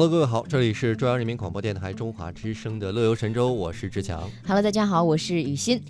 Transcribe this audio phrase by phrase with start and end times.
[0.00, 4.30] Hello，各位好，这里是中央人民广播电台中华之声的乐游神州，我是志强。
[4.46, 5.82] Hello，大家好，我是雨欣。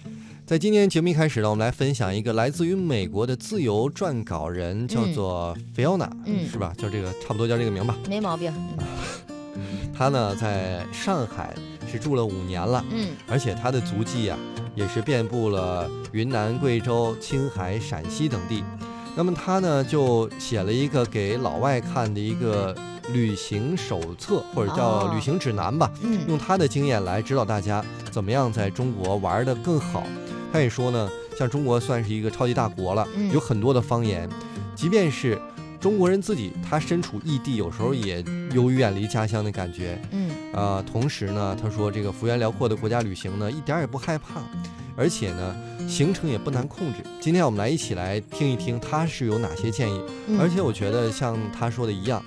[0.46, 6.72] 在今天节目一开始呢，我们来分享一个来自于美国的自由撰稿人，叫做 Fiona，、嗯是吧？
[6.78, 7.98] 叫这个差不多叫这个名吧。
[8.08, 8.50] 没毛病。
[9.94, 11.54] 他呢在上海
[11.86, 14.38] 是住了五年了，嗯而且他的足迹啊
[14.74, 18.64] 也是遍布了云南、贵州、青海、陕西等地。
[19.16, 22.74] 那么他呢就写了一个给老外看的一个
[23.12, 25.90] 旅行手册，或者叫哦旅行指南吧。
[26.02, 30.04] 嗯用他的经验来指导大家怎么样在中国玩得更好。
[30.52, 34.28] 他也说呢，像中国算是一个超级大国了，嗯有很多的方言，
[34.74, 35.38] 即便是
[35.80, 40.00] 中国人自己，他身处异地，有时候也有远离家乡的感觉。
[40.10, 44.40] 嗯啊，同时呢，他说这个幅员辽阔的国家旅行呢，一点也不害怕，
[44.98, 45.56] 而且呢，
[45.88, 46.98] 行程也不难控制。
[47.20, 50.02] 今天我们来一起来听一听他是有哪些建议。
[50.26, 52.20] 嗯，而且我觉得像他说的一样，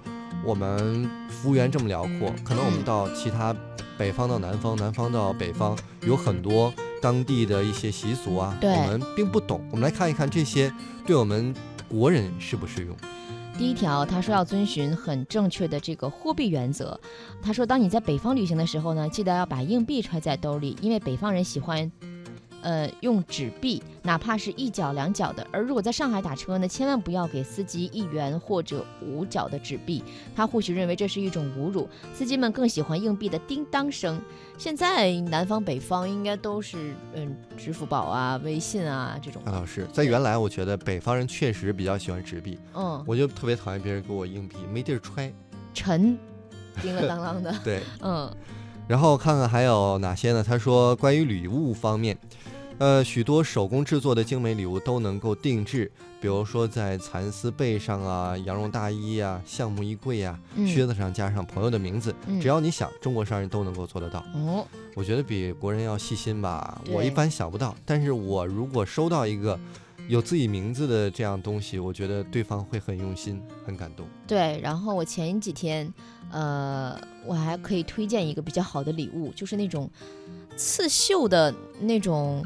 [0.45, 3.53] 我们服务员这么辽阔，可能我们嗯到其他
[3.97, 9.61] 北方到南方，南方到北方，有很多当地的一些习俗啊，对我们并不懂。
[9.69, 10.73] 我们来看一看这些
[11.06, 11.53] 对我们
[11.89, 12.95] 国人适不适用。
[13.58, 16.97] 第一条，他说要遵循很正确的这个货币原则。
[17.44, 21.91] 他说，当你在北方旅行的时候呢，记得要把硬币揣在兜里，因为北方人喜欢。
[22.62, 25.45] 呃，用纸币，哪怕是一角两角的。
[25.52, 30.03] 而如果在上海打车呢，千万不要给司机一元或者五角的纸币，
[30.36, 31.88] 他或许认为这是一种侮辱。
[32.14, 34.22] 司机们更喜欢硬币的叮当声。
[34.58, 39.52] 现在南方北方应该都是嗯，支付宝啊、微信啊这种那。
[39.52, 45.34] 老师，在原来我觉得北方人确实比较喜欢纸币，嗯，我就特别讨厌别人给我硬币，没地儿揣。
[45.73, 46.18] 沉，
[46.81, 47.56] 叮了当啷的。
[47.64, 48.31] 对，嗯
[48.92, 50.44] 然后看看还有哪些呢？
[50.45, 52.17] 他说关于礼物方面，
[52.78, 55.89] 呃，许多手工制作的精美礼物都能够定制，
[56.20, 64.19] 比如说在蚕丝被上啊、羊绒大衣啊、橡木衣柜啊、嗯靴子上加上朋友的名字，嗯只要你想，中国商人都能够做得到。
[64.34, 69.58] 哦，我觉得比国人要细心吧，我一般想不到，但是我如果收到一个
[70.11, 74.05] 有自己名字的这样东西，我觉得对方会很用心，很感动。
[74.27, 75.89] 对，然后我前几天，
[76.29, 79.89] 呃，我还可以推荐一个比较好的礼物，就是那种
[80.57, 82.45] 刺绣的那种，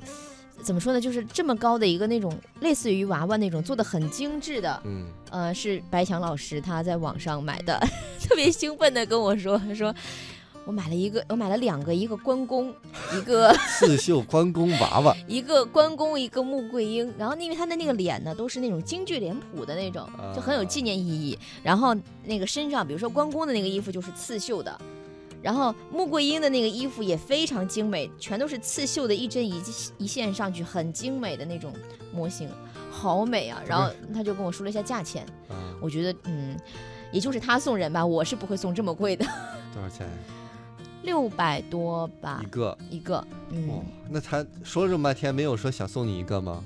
[0.61, 7.79] 怎么说呢，就是这么高的一个那种类似于娃娃那种做的很精致的，嗯，呃，是白强老师他在网上买的，
[8.21, 9.91] 特别兴奋的跟我说，他说
[10.65, 12.73] 我买了一个，我买了两个，一个关公，
[13.15, 21.37] 一个 刺绣关公娃娃， 一个关公，一个穆桂英，然后因为他的那个脸呢，都是那种京剧脸谱的那种，就很有纪念意义。
[21.63, 24.75] 然后那个身上，比如说关公的那个衣服就是刺绣的，
[25.41, 29.61] 然后穆桂英的那个衣服也非常精美，全都是刺绣的一针一
[29.99, 31.71] 一线上去，很精美的那种
[32.11, 32.49] 模型，
[32.89, 33.61] 好美啊！
[33.67, 36.57] 然后他就跟我说了一下价钱，嗯，我觉得嗯，
[37.11, 39.23] 也就是他送人吧，我是不会送这么贵的，
[39.71, 40.07] 多少钱
[41.05, 42.77] 六百多吧一个？
[42.89, 43.69] 一个，嗯。
[43.69, 46.63] 哦，那他说了这么半天，没有说想送你一个吗？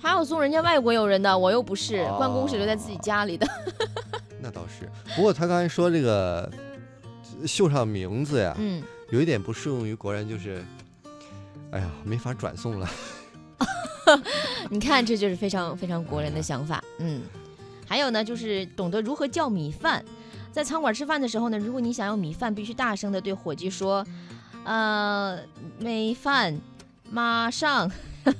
[0.00, 3.46] 他要送人家外国友人的，我又不是，哦关公是留在自己家里的。
[4.40, 4.88] 那倒是。
[5.16, 6.48] 不过他刚才说这个
[7.44, 8.80] 绣上名字呀，嗯，
[9.10, 10.64] 有一点不适用于国人，就是，
[11.72, 12.88] 哎呀，没法转送了。
[14.70, 16.82] 你看，这就是非常非常国人的想法。
[16.98, 17.22] 嗯，
[17.86, 20.04] 还有呢，就是懂得如何叫米饭。
[20.58, 24.04] 在餐馆吃饭的时候呢，如果你想要米饭，必须大声的对伙计说
[24.66, 25.38] ：“呃，
[25.78, 26.60] 没饭，
[27.08, 27.88] 马上。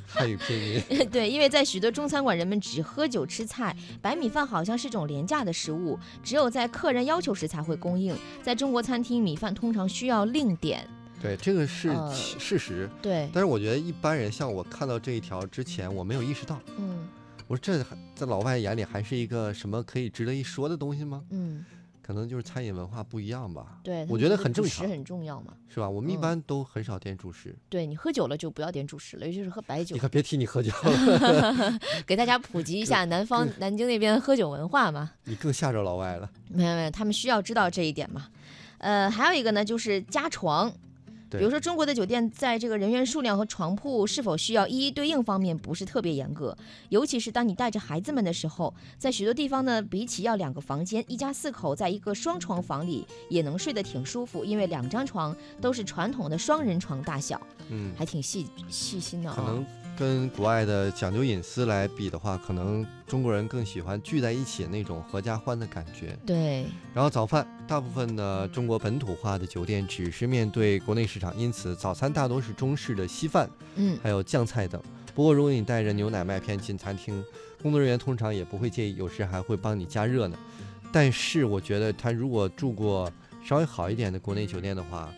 [0.05, 8.13] 汉语拼音，” 对，因为在许多中餐馆，人们只喝酒吃菜，白米饭好像是种廉价的食物，只有在客人要求时才会供应。
[8.43, 10.85] 在中国餐厅，米饭通常需要另点。
[11.23, 12.91] 对，这个是呃事实。
[13.01, 17.07] 对，但是我觉得一般人像我看到这一条之前，我没有意识到，嗯
[17.47, 17.79] 我说这
[18.17, 21.23] 在老外眼里还是一个什么可以值得一说的东西吗？
[21.31, 21.65] 嗯，
[22.09, 25.53] 可能就是餐饮文化不一样吧，对，我觉得很正常主食很重要嘛。
[25.69, 25.87] 是吧？
[25.87, 27.55] 我们一嗯般都很少点主食。
[27.69, 35.11] 对你喝酒了就不要点主食了，尤其是喝白酒你，可别提你喝酒了， 给大家普及一下南方南京那边喝酒文化嘛。
[35.25, 36.31] 你更吓着老外了。
[36.49, 38.29] 没有没有，他们需要知道这一点嘛。
[38.79, 40.73] 呃，还有一个呢，就是加床。
[41.37, 46.57] 比如说，中国的酒店在这个人员数量和床铺是否需要一一对应方面不是特别严格，
[46.89, 59.67] 尤其是当你带着孩子们的时候，在许多地方呢，比起要两个房间，一家四口在一个双床房里也能睡得挺舒服，因为两张床都是传统的双人床大小，嗯，还挺细细心的啊、可能
[59.99, 66.17] 跟国外的讲究隐私来比的话，可能中国人更喜欢聚在一起那种合家欢的感觉。
[66.25, 74.81] 对，然后早饭，大部分的中国本土化的酒店只是面对国内市场，因此早餐大多是中式的稀饭，嗯，还有酱菜等。
[75.17, 77.25] 不过如果你带着牛奶麦片进餐厅，
[77.61, 80.39] 工作人员通常也不会介意，有时还会帮你加热呢。
[80.93, 83.11] 但是我觉得他如果住过
[83.45, 85.13] 稍微好一点的国内酒店的话，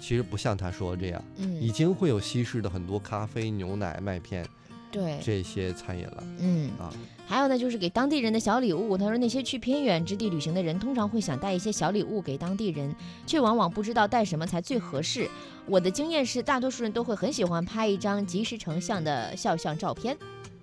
[0.00, 4.46] 其实不像他说的这样，嗯已嗯，经会有西式的很多咖啡、牛奶、麦片
[4.92, 6.70] 对，这些餐饮了嗯。
[6.78, 6.92] 啊。
[7.28, 8.96] 还有呢，就是给当地人的小礼物。
[8.96, 12.94] 他说，那些去偏远之地旅行的人，通常会想带一些小礼物给当地人，
[13.26, 15.28] 却往往不知道带什么才最合适。
[15.66, 20.16] 我的经验是，大多数人都会很喜欢拍一张即时成像的肖像照片。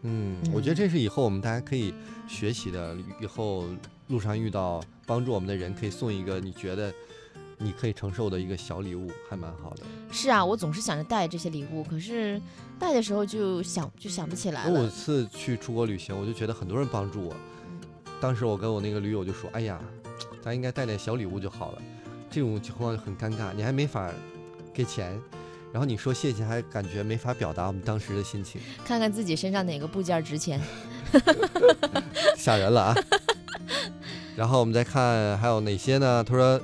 [0.04, 1.94] 嗯，我觉得这是以后我们大家可以
[2.30, 2.96] 学习的。
[3.22, 3.66] 以后
[4.08, 6.94] 路上遇到帮助我们的人，可以送一个你觉得
[7.64, 9.84] 你可以承受的一个小礼物，还蛮好的。
[10.12, 12.42] 是啊，我总是想着带这些礼物，可是
[12.78, 14.90] 带的时候就想就想不起来我有了。
[14.90, 17.34] 次去出国旅行，我就觉得很多人帮助我。
[18.20, 19.80] 当时我跟我那个驴友就说：“哎呀，
[20.42, 21.82] 咱应该带点小礼物就好了。”
[22.30, 24.12] 这种情况很尴尬，你还没法
[24.74, 25.20] 给钱，
[25.72, 30.60] 然后你说谢谢，还感觉没法表达我们当时的心情，看看自己身上哪个部件值钱。
[32.36, 32.96] 吓人了啊！
[34.36, 36.24] 然后我们再看还有哪些呢？
[36.24, 36.60] 他说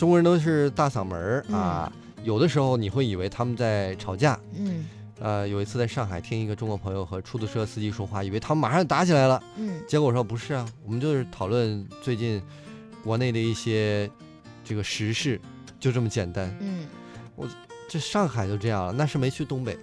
[0.00, 1.92] 中国人都是大嗓门儿啊，
[2.24, 4.40] 有的时候你会以为他们在吵架。
[4.56, 4.88] 嗯
[5.18, 9.42] 呃，有一次在上海听一个中国朋友和出租车司机说话，以为他们马上打起来了。
[9.58, 12.42] 嗯结果我说不是啊，我们就是讨论最近
[13.04, 14.10] 国内的一些
[14.64, 15.38] 这个时事，
[15.78, 16.50] 就这么简单。
[16.60, 16.86] 嗯，
[17.36, 17.46] 我
[17.86, 19.78] 这上海就这样了，那是没去东北。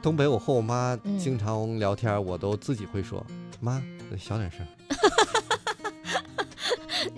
[0.00, 3.26] 东北我和我妈嗯经常聊天，我都自己会说
[3.58, 3.82] ：“妈，
[4.16, 4.64] 小点声。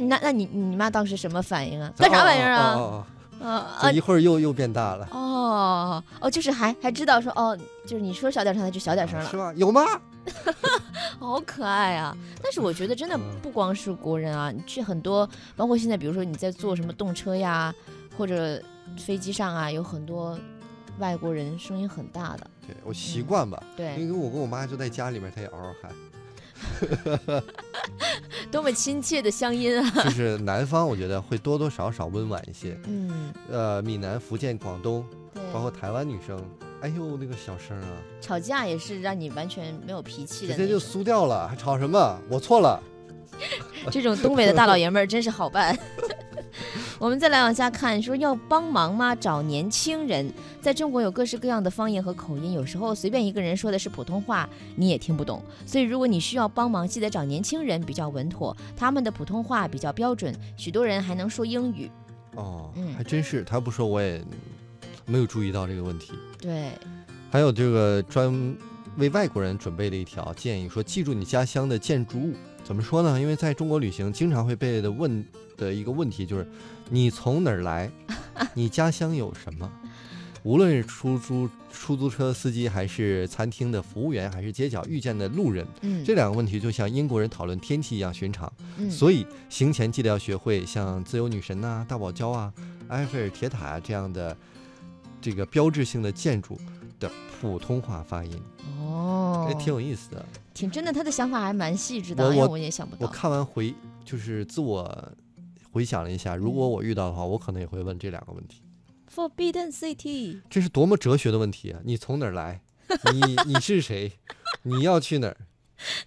[0.06, 1.92] 那那你你妈当时什么反应啊？
[1.96, 2.74] 干啥玩意儿啊？
[2.74, 3.06] 哦哦
[3.40, 3.46] 啊
[3.80, 7.56] 哦啊一会儿又又变大了，哦哦，就是还还知道说哦，
[7.86, 9.52] 就是你说小点声，他就小点声了是，吗？
[9.56, 9.82] 有吗？
[11.20, 12.16] 好可爱啊！
[12.42, 17.72] 但是我觉得真的嗯不光是国人啊，你去很多，包括现在，比如说你在坐什么动车呀，
[18.16, 18.60] 或者
[18.96, 20.38] 飞机上啊，有很多
[20.98, 25.92] 外国人声音很大的，对我习惯吧，对，因为我跟我妈就在家里面，她也嗷嗷喊。
[28.50, 29.90] 多么亲切的乡音啊！
[30.04, 32.78] 就是南方，我觉得会多多少少温婉一些。
[32.86, 35.04] 嗯，呃，闽南、福建、广东，
[35.52, 36.38] 包括台湾女生，
[36.80, 37.88] 哎呦那个小声啊，
[38.20, 41.02] 吵架也是让你完全没有脾气的直接就的那种。
[41.02, 42.18] 酥掉了，还吵什么？
[42.28, 42.82] 我错了。
[43.90, 45.78] 这种东北的大老爷们儿真是好办。
[46.98, 49.14] 我们再来往下看，说要帮忙吗？
[49.14, 50.28] 找年轻人。
[50.60, 55.40] 在中国有各式各样的方言和口音，有时候随便一个人说的是普通话，你也听不懂。
[55.64, 61.88] 所以如果你需要帮忙，记得找年轻人比较稳妥，他们的普通话比较标准，许多人还能说英语。
[62.34, 64.20] 哦，嗯还真是，他不说我也
[65.06, 66.12] 没有注意到这个问题。
[66.40, 66.72] 对，
[67.30, 68.56] 还有这个专
[68.96, 72.34] 为外国人准备的一条建议，说记住你家乡的建筑物。
[72.68, 73.18] 怎么说呢？
[73.18, 75.24] 因为在中国旅行，经常会被的问
[75.56, 76.46] 的一个问题就是，
[76.90, 77.90] 你从哪儿来？
[78.52, 79.72] 你家乡有什么？
[80.42, 88.52] 无论是出租出租车司机，还是餐厅的服务员，还是街角遇见的路人，嗯，这两个问题就像英国人讨论天气一样寻常。
[88.76, 92.52] 嗯所以行前记得要学会像自由女神呐、大堡礁啊、
[92.88, 94.36] 埃菲尔铁塔啊这样的
[95.22, 96.60] 这个标志性的建筑
[97.00, 97.10] 的
[97.40, 98.77] 普通话发音，哦
[99.48, 100.24] 哎，，挺有意思的。
[100.54, 103.12] 挺真的，他的想法还蛮细致的，我我哎呀，我也想不到我。
[103.12, 103.74] 看完回
[104.04, 105.12] 就是自我
[105.70, 108.62] 回想了一下，如果嗯我遇到的话，我可能也会问这两个问题。
[109.14, 111.80] Forbidden City，这是多么哲学的问题啊！
[111.84, 112.60] 你从哪儿来？
[113.12, 114.12] 你你是谁？
[114.62, 115.36] 你要去哪儿？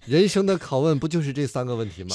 [0.06, 2.10] 人生的拷问不就是这三个问题吗？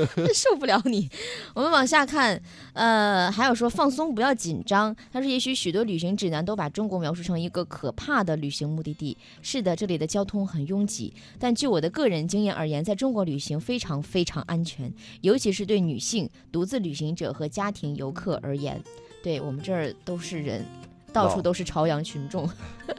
[0.34, 1.08] 受不了你。
[1.54, 2.40] 我们往下看，
[2.72, 4.94] 呃，还有说放松，不要紧张。
[5.12, 9.16] 他说，也许许多旅行指南都把中国描述成一个可怕的旅行目的地。
[9.42, 18.82] 是的，这里的交通很拥挤，但据我的个人经验而言，在中国旅行非常非常安全，尤其是对女性、独自旅行者和家庭游客而言。
[19.22, 20.66] 对我们这儿都是人，
[21.12, 22.50] 到处都是朝阳群众。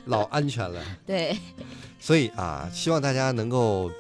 [0.06, 0.82] 老安全了。
[1.06, 1.38] 对，
[2.00, 3.92] 所以啊，希望大家能够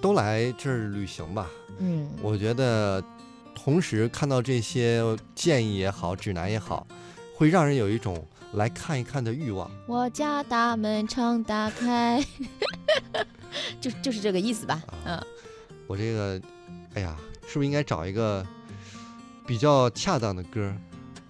[0.00, 1.50] 都来这儿旅行吧。
[1.78, 3.02] 嗯，我觉得，
[3.54, 5.02] 同时看到这些
[5.34, 6.86] 建议也好，指南也好，
[7.34, 9.70] 会让人有一种来看一看的欲望。
[9.86, 12.24] 我家大门常打开，
[13.80, 14.82] 就就是这个意思吧。
[15.04, 15.20] 嗯。
[15.86, 16.40] 我这个，
[16.94, 18.44] 哎呀，是不是应该找一个
[19.46, 20.72] 比较恰当的歌？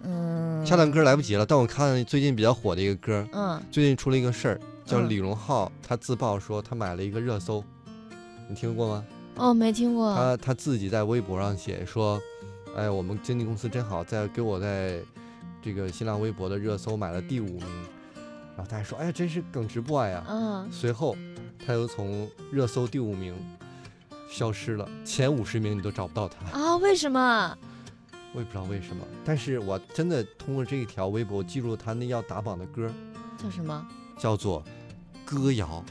[0.02, 7.62] 嗯，恰当歌来不及了，但我看最近比较火的一个歌，嗯，最近出了一个事儿，叫嗯李荣浩，他自曝说他买了一个热搜，
[8.48, 9.04] 你听过吗？
[9.36, 10.14] 哦，没听过。
[10.14, 12.20] 他他自己在微博上写说，
[12.76, 15.00] 哎，我们经纪公司真好，在给我在
[15.60, 17.66] 这个新浪微博的热搜买了第五名，
[18.56, 20.24] 然后大家说，哎呀，真是耿直 boy 啊。
[20.28, 21.16] 嗯，随后
[21.66, 23.34] 他又从热搜第五名
[24.30, 27.58] 消失了，前五十名你都找不到他，啊，为什么？
[28.32, 29.04] 我也不知道为什么。
[29.24, 32.90] 但是我真的通过这一条微博记住了他那要打榜的歌，
[33.36, 33.86] 叫什么？
[34.18, 34.62] 叫做
[35.24, 35.84] 《歌谣》。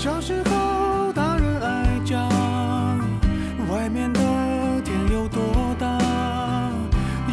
[0.00, 2.26] 小时候大人爱讲，
[3.68, 4.18] 外面的
[4.80, 5.98] 天有多大？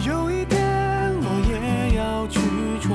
[0.06, 2.42] 有一天我也要去
[2.82, 2.92] 闯。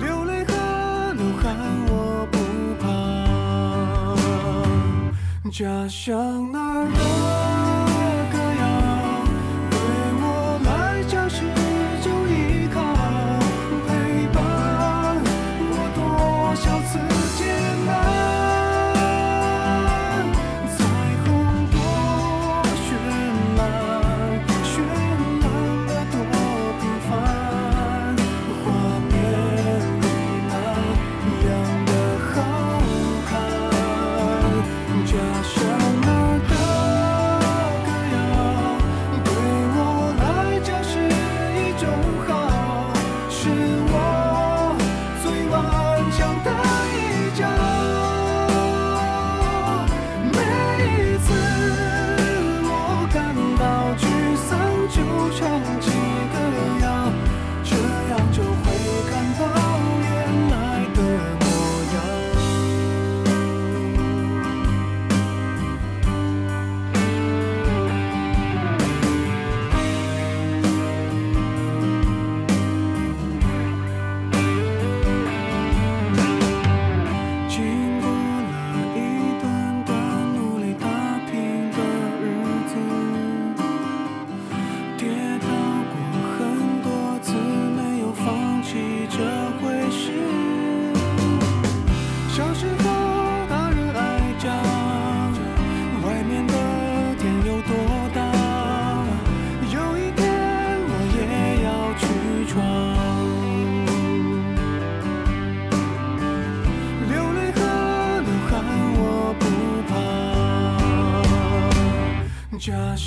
[0.00, 0.52] 流泪和
[1.14, 1.56] 流汗
[1.88, 2.38] 我不
[5.42, 7.15] 怕，家乡那儿。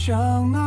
[0.09, 0.58] 像那